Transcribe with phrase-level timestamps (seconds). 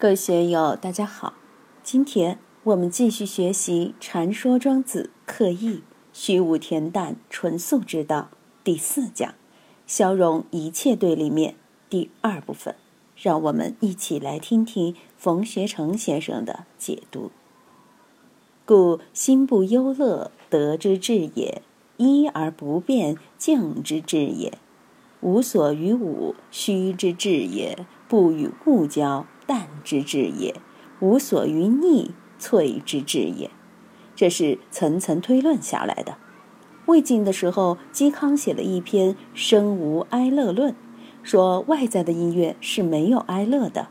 [0.00, 1.34] 各位学友，大家好。
[1.82, 8.30] 今天我们继续学习《禅说庄子刻意虚无恬淡纯素之道》
[8.64, 9.34] 第四讲
[9.86, 11.54] “消融一切对立面”
[11.90, 12.74] 第二部分。
[13.14, 17.30] 让我们一起来听听冯学成先生的解读。
[18.64, 21.60] 故心不忧乐，得之至也；
[21.98, 24.52] 一而不变，静之至也；
[25.20, 29.26] 无所于物，虚之至也；不与物交。
[29.50, 30.54] 淡之至也，
[31.00, 33.50] 无所于逆；脆之至也，
[34.14, 36.18] 这是层层推论下来的。
[36.86, 40.70] 魏晋的时候，嵇康写了一篇《生无哀乐论》，
[41.24, 43.88] 说外在的音乐是没有哀乐的。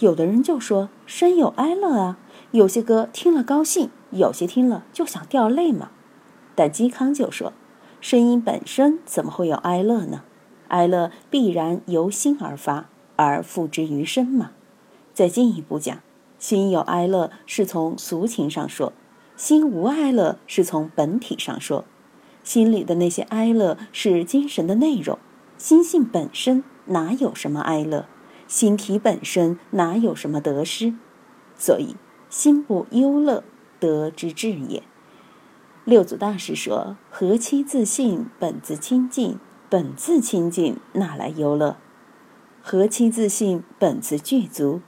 [0.00, 2.18] 有的人就说生有哀乐啊，
[2.52, 5.90] 有些歌听了高兴，有些听了就想掉泪嘛。
[6.54, 7.52] 但嵇康就说，
[8.00, 10.22] 声音本身怎么会有哀乐呢？
[10.68, 14.52] 哀乐必然由心而发，而付之于身嘛。
[15.16, 16.02] 再进一步讲，
[16.38, 18.92] 心有哀乐是从俗情上说，
[19.34, 21.86] 心无哀乐是从本体上说。
[22.44, 25.18] 心里的那些哀乐是精神的内容，
[25.56, 28.04] 心性本身哪有什么哀乐？
[28.46, 30.92] 心体本身哪有什么得失？
[31.56, 31.96] 所以
[32.28, 33.42] 心不忧乐，
[33.80, 34.82] 得之至也。
[35.86, 39.38] 六祖大师说：“何其自信，本自清净，
[39.70, 41.78] 本自清净，哪来忧乐？
[42.60, 44.82] 何其自信，本自具足。”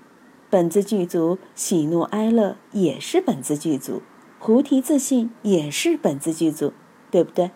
[0.50, 4.00] 本自具足，喜怒哀乐也是本自具足，
[4.40, 6.72] 菩提自信也是本自具足，
[7.10, 7.50] 对不对？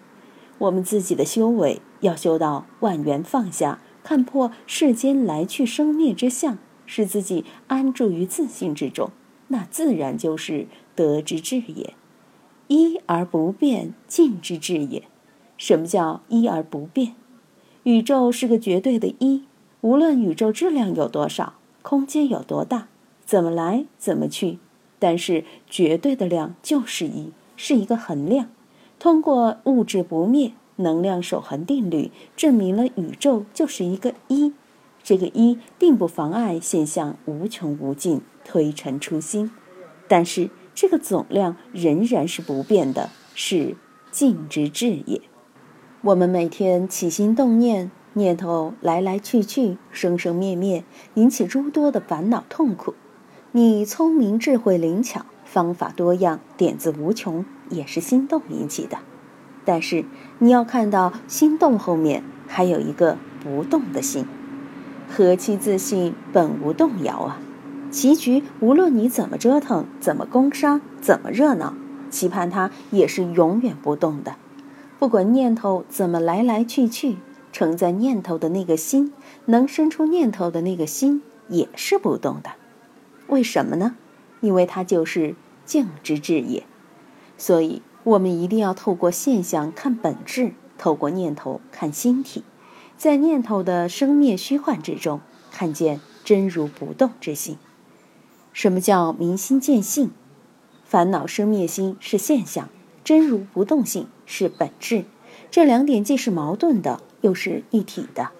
[0.58, 9.10] 我们自己的修为要修到万缘放下，看破世间来去生灭之相，使自己安住于自信之中，
[9.48, 11.94] 那自然就是得之至也。
[12.68, 15.04] 一而不变，静之至也。
[15.56, 17.14] 什么叫一而不变？
[17.84, 19.44] 宇宙是个绝对的一，
[19.80, 21.54] 无论宇宙质量有多少。
[21.82, 22.88] 空间有多大，
[23.24, 24.58] 怎么来怎么去，
[24.98, 28.48] 但是绝对的量就是一，是一个衡量。
[28.98, 34.54] 通过物质不灭、能量守恒定律，证明了宇宙就是一个一。
[35.02, 39.50] 这个一并不妨碍现象无穷无尽，推陈出新。
[40.06, 43.76] 但是这个总量仍然是不变的，是
[44.12, 45.20] 静之至也。
[46.02, 47.90] 我们每天起心动念。
[48.14, 50.84] 念头来来去去，生生灭灭，
[51.14, 52.94] 引起诸多的烦恼痛苦。
[53.52, 58.98] 你聪明智慧灵巧，方法多样，点子无穷，也是心动引起的。
[59.64, 60.04] 但是
[60.38, 64.26] 你要看到心动后面还有一个不动的心，
[65.08, 67.40] 何其自信，本无动摇啊！
[67.90, 71.74] 棋局无论你怎么折腾，怎么攻杀，怎么热闹，
[72.10, 74.36] 期盼它也是永远不动的。
[74.98, 77.16] 不管念头怎么来来去去。
[77.52, 79.12] 承载念头的那个心，
[79.44, 82.52] 能生出念头的那个心也是不动的，
[83.28, 83.94] 为什么呢？
[84.40, 86.64] 因为它就是静之至也。
[87.36, 92.42] 所以，我们一定要透过现象看本质，透过念头看心体，
[92.96, 95.20] 在念头的生灭虚幻之中，
[95.50, 97.58] 看见真如不动之心。
[98.52, 100.10] 什么叫明心见性？
[100.84, 102.68] 烦恼生灭心是现象，
[103.04, 105.04] 真如不动性是本质。
[105.50, 107.00] 这两点既是矛盾的。
[107.22, 108.30] 又是一体的，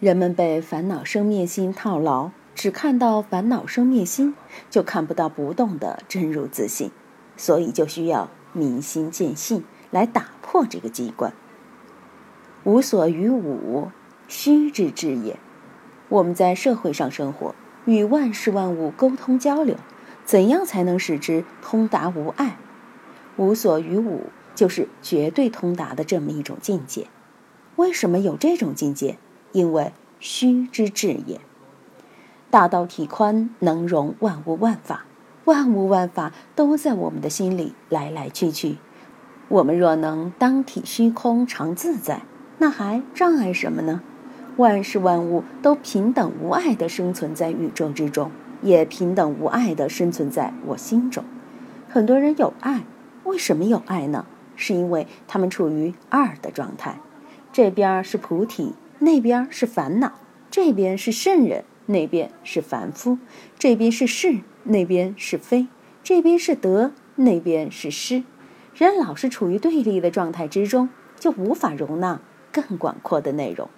[0.00, 4.34] 人们被烦恼生灭心套牢，只看到烦恼生灭心，
[4.68, 6.90] 就看不到不动的真如自信，
[7.36, 11.32] 所以就需要明心见性来打破这个机关。
[12.64, 13.90] 无所于无，
[14.26, 15.38] 虚之至也。
[16.08, 17.54] 我们在社会上生活，
[17.84, 19.76] 与万事万物沟通交流，
[20.24, 22.58] 怎样才能使之通达无碍？
[23.36, 24.24] 无所于无，
[24.56, 27.06] 就是绝对通达的这么一种境界。
[27.80, 29.16] 为什么有这种境界？
[29.52, 31.40] 因为虚之至也。
[32.50, 35.06] 大道体宽，能容万物万法，
[35.46, 38.76] 万物万法都在我们的心里来来去去。
[39.48, 42.20] 我们若能当体虚空常自在，
[42.58, 44.02] 那还障碍什么呢？
[44.58, 48.30] 万事万物都平等无碍的生存在宇宙之中，
[48.60, 51.24] 也平等无碍的生存在我心中。
[51.88, 52.84] 很多人有爱，
[53.24, 54.26] 为什么有爱呢？
[54.54, 57.00] 是因为他们处于二的状态。
[57.52, 60.10] 这边是菩提，那边是烦恼；
[60.52, 63.18] 这边是圣人，那边是凡夫；
[63.58, 65.66] 这边是是，那边是非；
[66.04, 68.22] 这边是得，那边是失。
[68.72, 72.20] 人老是处于对立的状态之中，就无法容纳
[72.52, 73.68] 更广阔的内容。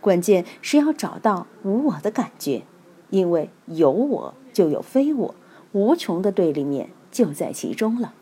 [0.00, 2.62] 关键是要找到无我的感觉，
[3.10, 5.34] 因为有我就有非我，
[5.72, 8.14] 无穷的对立面就在其中了。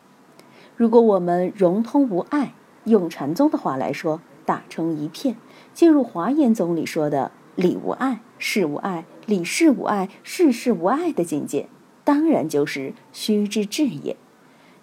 [0.76, 2.54] 如果我们融通无碍，
[2.84, 4.20] 用禅宗的话来说。
[4.46, 5.36] 打成一片，
[5.74, 11.68] 进入华严宗里说的理无碍，事无碍，理事无碍，事事无碍的境界，
[12.04, 14.16] 当然就是虚之至也。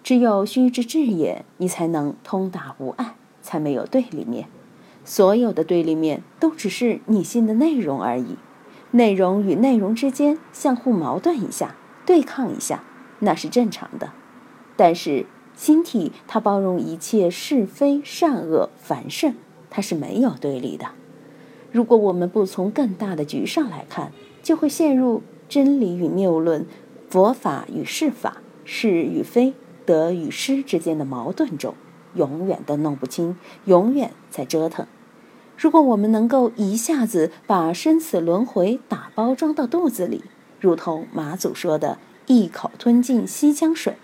[0.02, 4.46] 只有虚之至也，你才能通达无碍，才没有对立面。
[5.02, 8.36] 所有的对立面都只是你心的内容而已，
[8.90, 11.74] 内容与内容之间相互矛盾一下，
[12.04, 12.84] 对抗一下，
[13.20, 14.12] 那是正常的。
[14.76, 19.34] 但是心体它包容一切是非善恶繁盛，
[19.74, 20.86] 它是没有对立的。
[21.72, 26.64] 如果我们不从更大的局上来看，就会陷入真理与谬论、
[27.10, 29.52] 佛法与事法、是与非、
[29.84, 31.74] 得与失之间的矛盾中。
[32.14, 34.86] 永远都弄不清，永远在折腾。
[35.58, 40.22] 如果我们能够一下子把生死轮回打包装到肚子里，
[40.60, 43.96] 如同马祖说的“一口吞进西江水”，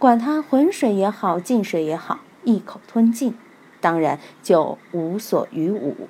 [0.00, 3.34] 管它浑水也好，净水也好，一口吞进，
[3.82, 6.08] 当然就无所于武，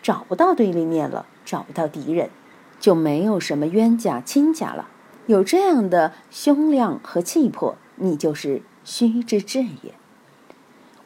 [0.00, 2.30] 找不到对立面了，找不到敌人，
[2.78, 4.88] 就没有什么冤家亲家了。
[5.26, 9.94] 有这样的胸量和气魄，你就是虚之至也。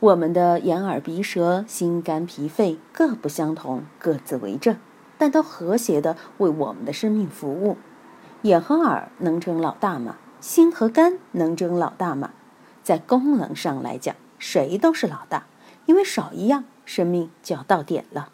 [0.01, 4.77] 我们的眼耳鼻舌心肝脾肺各不相同，各自为政，
[5.17, 7.77] 但都和谐的为我们的生命服务。
[8.43, 10.17] 眼和耳能争老大吗？
[10.41, 12.31] 心和肝能争老大吗？
[12.83, 15.47] 在功能上来讲，谁都是老大，
[15.89, 18.29] 因为少一样，生命就要到点了。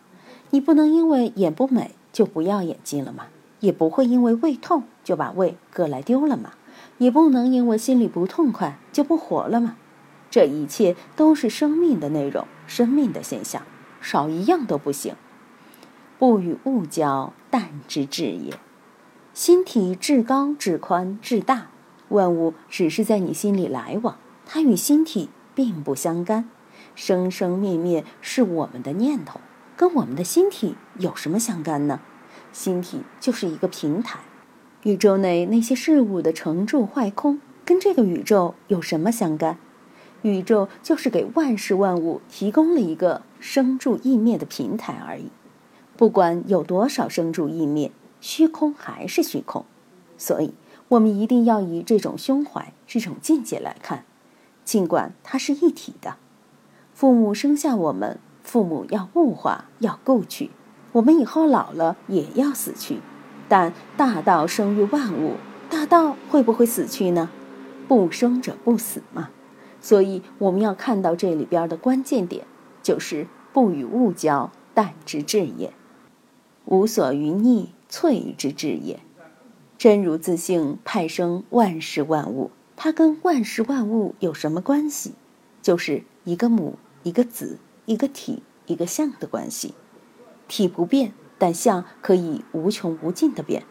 [0.50, 3.26] 你不能因为眼不美就不要眼睛了吗？
[3.60, 6.50] 也不会因为胃痛就把胃割来丢了吗？
[6.98, 9.76] 也不能因为心里不痛快就不活了吗？
[10.32, 13.62] 这一切都是生命的内容，生命的现象，
[14.00, 15.14] 少一样都不行。
[16.18, 18.58] 不与物交，淡之至也。
[19.32, 21.68] 心体至高至宽至大，
[22.08, 26.48] 万物只是在你心里来往，它与心体并不相干。
[26.94, 29.41] 生生灭灭是我们的念头，
[29.76, 32.00] 跟我们的心体有什么相干呢？
[32.52, 34.20] 心体就是一个平台，
[34.85, 39.58] 宇宙内那些事物的成住坏空，跟这个宇宙有什么相干？
[40.23, 45.31] 宇宙就是给万事万物提供了一个生住意灭的平台而已，
[45.96, 49.67] 不管有多少生住意灭，虚空还是虚空。
[50.17, 50.55] 所以，
[50.88, 54.05] 我们一定要以这种胸怀、这种境界来看，
[54.64, 56.17] 尽管它是一体的。
[56.94, 60.52] 父母生下我们，父母要物化，要故去，
[60.93, 63.00] 我们以后老了也要死去。
[63.49, 65.32] 但大道生于万物，
[65.69, 67.29] 大道会不会死去呢？
[67.88, 69.31] 不生者不死嘛。
[69.81, 72.46] 所以，我们要看到这里边的关键点，
[72.81, 75.70] 就是不与物交，淡之至也；
[76.64, 79.00] 无所于逆，萃之至也。
[79.76, 85.14] 真如自性派生万事万物，它跟万事万物有什么关系？
[85.61, 89.74] 就是一个母，一个子，一个体，一个相的关系。
[90.48, 93.64] 体不变，但相可以无穷无尽的变。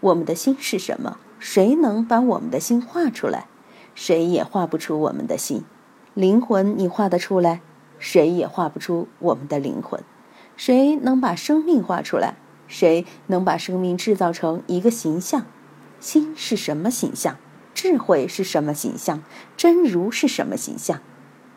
[0.00, 1.18] 我们的心是什么？
[1.38, 3.48] 谁能把我们的心画出来？
[3.94, 5.64] 谁也画不出我们的心，
[6.12, 7.62] 灵魂你画得出来，
[7.98, 10.04] 谁也画不出我们的灵魂。
[10.54, 12.36] 谁能把生命画出来？
[12.68, 15.46] 谁能把生命制造成一个形象？
[15.98, 17.38] 心是什么形象？
[17.72, 19.22] 智慧是什么形象？
[19.56, 21.00] 真如是什么形象？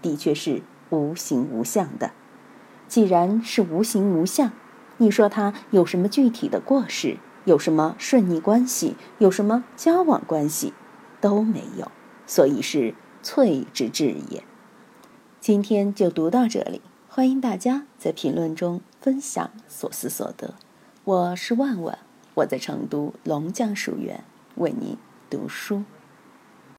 [0.01, 2.12] 的确是无形无相的。
[2.88, 4.51] 既然是无形无相，
[4.97, 7.18] 你说它有什么具体的过失？
[7.45, 8.95] 有什么顺逆关系？
[9.18, 10.74] 有什么交往关系？
[11.21, 11.91] 都没有。
[12.27, 12.93] 所以是
[13.24, 14.43] 萃之至也。
[15.39, 20.55] 今天就读到这里，欢迎大家在评论中分享所思所得。
[21.05, 21.98] 我是万万，
[22.36, 24.24] 我在成都龙江书院
[24.55, 24.98] 为您
[25.29, 25.84] 读书。